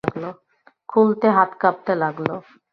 খুলতে 0.89 1.27
হাত 1.35 1.51
কাঁপতে 1.61 1.93
লাগল। 2.01 2.29